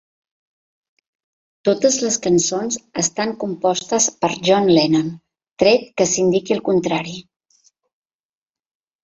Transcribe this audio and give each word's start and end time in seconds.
Totes 1.67 1.97
les 2.05 2.17
cançons 2.23 2.77
estan 3.01 3.33
compostes 3.43 4.07
per 4.25 4.31
John 4.49 4.73
Lennon, 4.79 5.13
tret 5.65 5.87
que 6.01 6.09
s'indiqui 6.15 6.59
el 6.59 6.65
contrari. 6.73 7.15